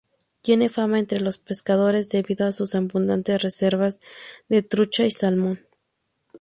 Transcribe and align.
Tiene 0.41 0.69
fama 0.69 0.97
entre 0.97 1.19
los 1.19 1.37
pescadores 1.37 2.09
debido 2.09 2.47
a 2.47 2.51
sus 2.53 2.73
abundantes 2.73 3.39
reservas 3.43 3.99
de 4.49 4.63
trucha 4.63 5.05
y 5.05 5.11
salmón. 5.11 5.59